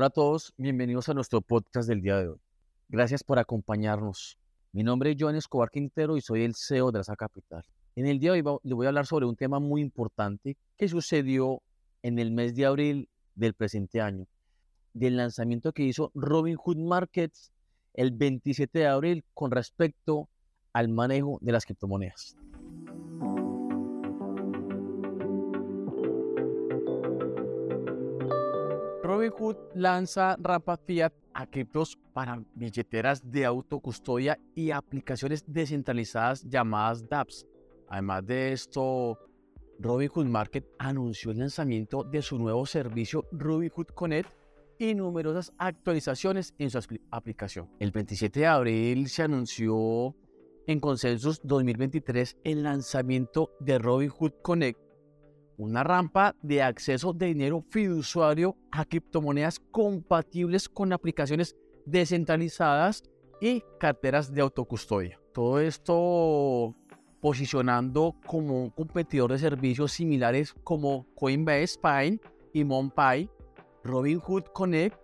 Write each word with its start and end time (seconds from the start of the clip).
Hola 0.00 0.06
a 0.06 0.10
todos, 0.10 0.54
bienvenidos 0.56 1.10
a 1.10 1.12
nuestro 1.12 1.42
podcast 1.42 1.86
del 1.86 2.00
día 2.00 2.16
de 2.16 2.28
hoy. 2.28 2.40
Gracias 2.88 3.22
por 3.22 3.38
acompañarnos. 3.38 4.38
Mi 4.72 4.82
nombre 4.82 5.10
es 5.10 5.16
Joan 5.20 5.36
Escobar 5.36 5.68
Quintero 5.68 6.16
y 6.16 6.22
soy 6.22 6.42
el 6.44 6.54
CEO 6.54 6.90
de 6.90 7.02
la 7.06 7.16
Capital. 7.16 7.66
En 7.96 8.06
el 8.06 8.18
día 8.18 8.32
de 8.32 8.40
hoy 8.40 8.60
les 8.62 8.72
voy 8.72 8.86
a 8.86 8.88
hablar 8.88 9.04
sobre 9.04 9.26
un 9.26 9.36
tema 9.36 9.60
muy 9.60 9.82
importante 9.82 10.56
que 10.78 10.88
sucedió 10.88 11.60
en 12.02 12.18
el 12.18 12.30
mes 12.32 12.54
de 12.54 12.64
abril 12.64 13.10
del 13.34 13.52
presente 13.52 14.00
año, 14.00 14.26
del 14.94 15.18
lanzamiento 15.18 15.74
que 15.74 15.82
hizo 15.82 16.12
Robinhood 16.14 16.78
Markets 16.78 17.52
el 17.92 18.12
27 18.12 18.78
de 18.78 18.86
abril 18.86 19.22
con 19.34 19.50
respecto 19.50 20.30
al 20.72 20.88
manejo 20.88 21.36
de 21.42 21.52
las 21.52 21.66
criptomonedas. 21.66 22.38
Robinhood 29.20 29.56
lanza 29.74 30.34
Rampa 30.40 30.78
Fiat 30.78 31.12
a 31.34 31.46
criptos 31.46 31.98
para 32.14 32.42
billeteras 32.54 33.30
de 33.30 33.44
autocustodia 33.44 34.38
y 34.54 34.70
aplicaciones 34.70 35.44
descentralizadas 35.46 36.42
llamadas 36.48 37.06
dApps. 37.06 37.46
Además 37.90 38.24
de 38.24 38.52
esto, 38.52 39.18
Robinhood 39.78 40.24
Market 40.24 40.66
anunció 40.78 41.32
el 41.32 41.38
lanzamiento 41.40 42.02
de 42.02 42.22
su 42.22 42.38
nuevo 42.38 42.64
servicio 42.64 43.26
Robinhood 43.30 43.88
Connect 43.88 44.30
y 44.78 44.94
numerosas 44.94 45.52
actualizaciones 45.58 46.54
en 46.56 46.70
su 46.70 46.78
aplicación. 47.10 47.68
El 47.78 47.90
27 47.90 48.40
de 48.40 48.46
abril 48.46 49.08
se 49.10 49.24
anunció 49.24 50.16
en 50.66 50.80
Consensus 50.80 51.42
2023 51.44 52.38
el 52.42 52.62
lanzamiento 52.62 53.50
de 53.60 53.78
Robinhood 53.78 54.32
Connect, 54.40 54.80
una 55.60 55.84
rampa 55.84 56.34
de 56.40 56.62
acceso 56.62 57.12
de 57.12 57.26
dinero 57.26 57.62
fiduciario 57.68 58.56
a 58.72 58.86
criptomonedas 58.86 59.60
compatibles 59.70 60.70
con 60.70 60.92
aplicaciones 60.94 61.54
descentralizadas 61.84 63.02
y 63.42 63.62
carteras 63.78 64.32
de 64.32 64.40
autocustodia. 64.40 65.20
Todo 65.34 65.60
esto 65.60 66.74
posicionando 67.20 68.16
como 68.26 68.62
un 68.62 68.70
competidor 68.70 69.32
de 69.32 69.38
servicios 69.38 69.92
similares 69.92 70.54
como 70.64 71.06
Coinbase 71.14 71.78
Pine 71.82 72.18
y 72.54 72.64
MonPy 72.64 73.28
Robinhood 73.84 74.44
Connect 74.54 74.98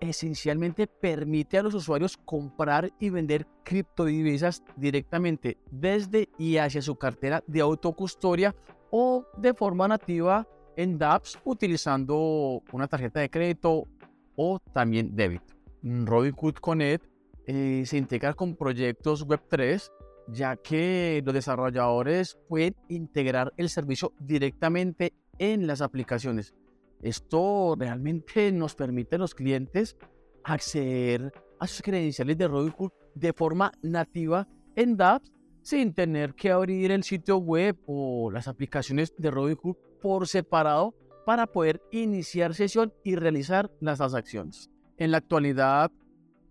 esencialmente 0.00 0.86
permite 0.86 1.56
a 1.56 1.62
los 1.62 1.72
usuarios 1.72 2.18
comprar 2.18 2.92
y 3.00 3.08
vender 3.08 3.46
criptodivisas 3.64 4.62
directamente 4.76 5.56
desde 5.70 6.28
y 6.38 6.58
hacia 6.58 6.82
su 6.82 6.96
cartera 6.96 7.42
de 7.46 7.62
autocustodia 7.62 8.54
o 8.96 9.26
de 9.36 9.52
forma 9.54 9.88
nativa 9.88 10.46
en 10.76 10.98
dApps 10.98 11.36
utilizando 11.44 12.62
una 12.70 12.86
tarjeta 12.86 13.18
de 13.18 13.28
crédito 13.28 13.88
o 14.36 14.60
también 14.72 15.16
débito. 15.16 15.52
Robinhood 15.82 16.54
Connect 16.60 17.04
eh, 17.48 17.82
se 17.86 17.96
integra 17.96 18.34
con 18.34 18.54
proyectos 18.54 19.26
Web3 19.26 19.90
ya 20.28 20.54
que 20.54 21.20
los 21.24 21.34
desarrolladores 21.34 22.38
pueden 22.48 22.76
integrar 22.88 23.52
el 23.56 23.68
servicio 23.68 24.12
directamente 24.20 25.12
en 25.38 25.66
las 25.66 25.80
aplicaciones 25.80 26.54
esto 27.02 27.74
realmente 27.76 28.52
nos 28.52 28.76
permite 28.76 29.16
a 29.16 29.18
los 29.18 29.34
clientes 29.34 29.96
acceder 30.44 31.32
a 31.58 31.66
sus 31.66 31.82
credenciales 31.82 32.38
de 32.38 32.46
Robinhood 32.46 32.92
de 33.16 33.32
forma 33.32 33.72
nativa 33.82 34.46
en 34.76 34.96
dApps 34.96 35.32
sin 35.64 35.94
tener 35.94 36.34
que 36.34 36.50
abrir 36.50 36.92
el 36.92 37.02
sitio 37.02 37.38
web 37.38 37.76
o 37.86 38.30
las 38.30 38.46
aplicaciones 38.48 39.14
de 39.16 39.30
Robinhood 39.30 39.76
por 40.00 40.28
separado 40.28 40.94
para 41.24 41.46
poder 41.46 41.82
iniciar 41.90 42.54
sesión 42.54 42.92
y 43.02 43.16
realizar 43.16 43.70
las 43.80 43.96
transacciones. 43.98 44.70
En 44.98 45.10
la 45.10 45.18
actualidad, 45.18 45.90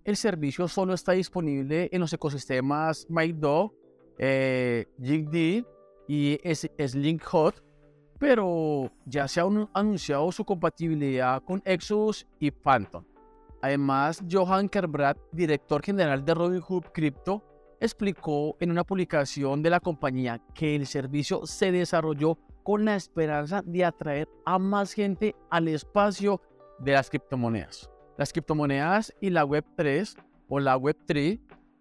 el 0.03 0.17
servicio 0.17 0.67
solo 0.67 0.95
está 0.95 1.11
disponible 1.11 1.89
en 1.91 2.02
los 2.02 2.11
ecosistemas 2.11 3.06
MyDog, 3.08 3.72
eh, 4.17 4.88
y 6.07 6.40
SlinkHot, 6.44 7.63
pero 8.19 8.91
ya 9.06 9.28
se 9.28 9.41
ha 9.41 9.46
anunciado 9.73 10.31
su 10.31 10.44
compatibilidad 10.44 11.41
con 11.44 11.62
Exodus 11.66 12.25
y 12.40 12.50
Phantom. 12.50 13.06
Además, 13.62 14.23
Johan 14.29 14.68
Kerbrad, 14.68 15.18
director 15.31 15.84
general 15.84 16.25
de 16.25 16.34
Robinhood 16.34 16.85
Crypto, 16.94 17.53
explicó 17.84 18.58
en 18.60 18.72
una 18.72 18.84
publicación 18.84 19.62
de 19.62 19.70
la 19.70 19.80
compañía 19.80 20.42
que 20.54 20.76
el 20.76 20.88
servicio 20.88 21.46
se 21.46 21.72
desarrolló 21.72 22.38
con 22.64 22.86
la 22.86 22.96
esperanza 22.96 23.62
de 23.66 23.86
atraer 23.86 24.30
a 24.46 24.58
más 24.58 24.94
gente 24.94 25.36
al 25.50 25.68
espacio 25.68 26.42
de 26.80 26.94
las 26.94 27.10
criptomonedas. 27.10 27.90
Las 28.18 28.32
criptomonedas 28.32 29.14
y 29.20 29.30
la 29.30 29.46
Web3 29.46 30.16
o 30.48 30.60
la 30.60 30.78
Web3 30.78 31.40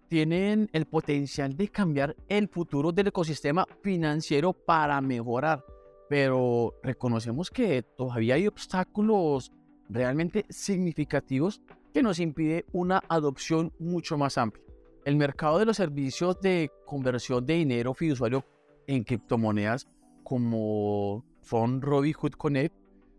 tienen 0.09 0.69
el 0.73 0.87
potencial 0.87 1.57
de 1.57 1.69
cambiar 1.69 2.17
el 2.29 2.49
futuro 2.49 2.93
del 2.93 3.09
ecosistema 3.09 3.67
financiero 3.83 4.53
para 4.53 5.01
mejorar 5.01 5.65
pero 6.13 6.75
reconocemos 6.83 7.51
que 7.51 7.83
todavía 7.83 8.35
hay 8.35 8.47
obstáculos 8.47 9.51
realmente 9.89 10.45
significativos 10.51 11.63
que 11.95 12.03
nos 12.03 12.19
impide 12.19 12.67
una 12.73 13.03
adopción 13.09 13.73
mucho 13.79 14.19
más 14.19 14.37
amplia. 14.37 14.63
El 15.05 15.17
mercado 15.17 15.59
de 15.59 15.65
los 15.65 15.79
servicios 15.79 16.41
de 16.41 16.71
conversión 16.87 17.45
de 17.45 17.55
dinero 17.55 17.93
fiduciario 17.93 18.45
en 18.87 19.03
criptomonedas 19.03 19.89
como 20.23 21.25
son 21.41 21.83
Robinhood 21.83 22.33
Connect 22.33 22.73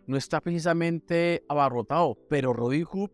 no 0.07 0.15
está 0.15 0.39
precisamente 0.39 1.43
abarrotado, 1.49 2.17
pero 2.29 2.53
Robinhood 2.53 3.09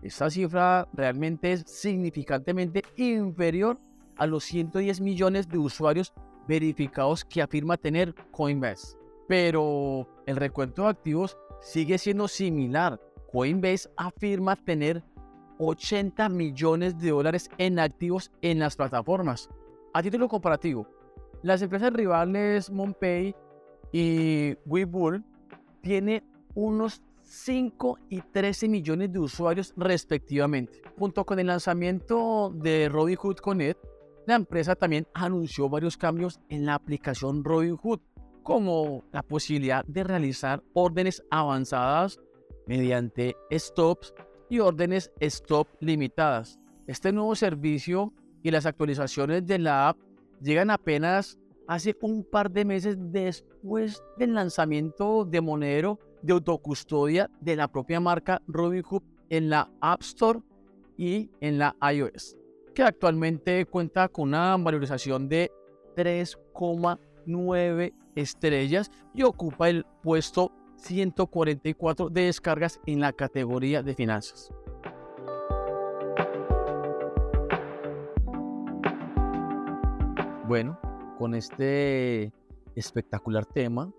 Esta 0.00 0.30
cifra 0.30 0.88
realmente 0.94 1.52
es 1.52 1.64
significantemente 1.66 2.82
inferior 2.96 3.78
a 4.16 4.26
los 4.26 4.44
110 4.44 5.02
millones 5.02 5.50
de 5.50 5.58
usuarios 5.58 6.14
verificados 6.48 7.26
que 7.26 7.42
afirma 7.42 7.76
tener 7.76 8.14
Coinbase. 8.30 8.96
Pero 9.28 10.08
el 10.24 10.36
recuento 10.36 10.84
de 10.84 10.88
activos 10.88 11.36
sigue 11.60 11.98
siendo 11.98 12.26
similar. 12.26 12.98
Coinbase 13.30 13.90
afirma 13.98 14.56
tener 14.56 15.04
80 15.58 16.30
millones 16.30 16.98
de 16.98 17.10
dólares 17.10 17.50
en 17.58 17.78
activos 17.78 18.32
en 18.40 18.60
las 18.60 18.76
plataformas. 18.76 19.50
A 19.92 20.02
título 20.02 20.28
comparativo, 20.28 20.88
las 21.42 21.62
empresas 21.62 21.92
rivales 21.92 22.70
MonPay 22.70 23.34
y 23.92 24.54
Webull 24.66 25.24
tienen 25.80 26.24
unos 26.54 27.02
5 27.22 27.98
y 28.08 28.20
13 28.20 28.68
millones 28.68 29.12
de 29.12 29.18
usuarios 29.18 29.72
respectivamente. 29.76 30.80
Junto 30.98 31.24
con 31.24 31.38
el 31.38 31.48
lanzamiento 31.48 32.52
de 32.54 32.88
Robinhood 32.88 33.36
Connect, 33.36 33.78
la 34.26 34.34
empresa 34.34 34.74
también 34.74 35.06
anunció 35.14 35.68
varios 35.68 35.96
cambios 35.96 36.40
en 36.48 36.66
la 36.66 36.74
aplicación 36.74 37.44
Robinhood, 37.44 38.00
como 38.42 39.04
la 39.12 39.22
posibilidad 39.22 39.84
de 39.84 40.04
realizar 40.04 40.62
órdenes 40.72 41.22
avanzadas 41.30 42.18
mediante 42.66 43.36
stops 43.52 44.14
y 44.48 44.60
órdenes 44.60 45.10
stop 45.20 45.68
limitadas. 45.80 46.58
Este 46.86 47.12
nuevo 47.12 47.34
servicio 47.34 48.12
y 48.42 48.50
las 48.50 48.66
actualizaciones 48.66 49.44
de 49.46 49.58
la 49.58 49.88
app 49.88 49.98
llegan 50.40 50.70
apenas 50.70 51.38
hace 51.66 51.96
un 52.00 52.24
par 52.24 52.50
de 52.50 52.64
meses 52.64 52.96
después 52.98 54.02
del 54.18 54.34
lanzamiento 54.34 55.24
de 55.24 55.40
Monero 55.40 55.98
de 56.22 56.32
autocustodia 56.32 57.30
de 57.40 57.56
la 57.56 57.68
propia 57.68 58.00
marca 58.00 58.42
Robinhood 58.46 59.02
en 59.30 59.50
la 59.50 59.70
App 59.80 60.02
Store 60.02 60.40
y 60.96 61.30
en 61.40 61.58
la 61.58 61.76
iOS, 61.92 62.36
que 62.74 62.82
actualmente 62.82 63.66
cuenta 63.66 64.08
con 64.08 64.28
una 64.28 64.56
valorización 64.56 65.28
de 65.28 65.50
3,9 65.96 67.92
estrellas 68.14 68.90
y 69.14 69.22
ocupa 69.22 69.68
el 69.68 69.84
puesto 70.02 70.52
144 70.76 72.08
de 72.10 72.22
descargas 72.22 72.80
en 72.86 73.00
la 73.00 73.12
categoría 73.12 73.82
de 73.82 73.94
finanzas. 73.94 74.50
Bueno, 80.46 80.78
con 81.18 81.34
este 81.34 82.32
espectacular 82.76 83.46
tema, 83.46 83.92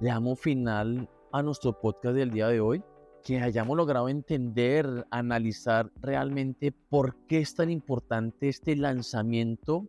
le 0.00 0.08
damos 0.08 0.40
final 0.40 1.10
a 1.32 1.42
nuestro 1.42 1.78
podcast 1.78 2.16
del 2.16 2.30
día 2.30 2.48
de 2.48 2.60
hoy. 2.60 2.82
que 3.22 3.38
hayamos 3.38 3.76
logrado 3.76 4.08
entender, 4.08 5.06
analizar 5.10 5.92
realmente 6.00 6.72
por 6.72 7.14
qué 7.28 7.38
es 7.38 7.54
tan 7.54 7.70
importante 7.70 8.48
este 8.48 8.74
lanzamiento 8.74 9.86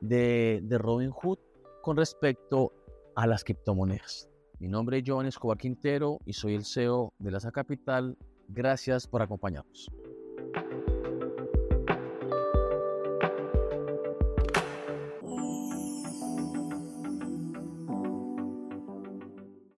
de, 0.00 0.60
de 0.62 0.78
Robinhood 0.78 1.38
con 1.82 1.98
respecto 1.98 2.72
a 3.14 3.26
las 3.26 3.44
criptomonedas. 3.44 4.30
Mi 4.60 4.68
nombre 4.68 4.98
es 4.98 5.04
Joan 5.06 5.26
Escobar 5.26 5.58
Quintero 5.58 6.20
y 6.24 6.32
soy 6.32 6.54
el 6.54 6.64
CEO 6.64 7.12
de 7.18 7.32
la 7.32 7.40
Capital. 7.50 8.16
Gracias 8.48 9.06
por 9.06 9.20
acompañarnos. 9.20 9.90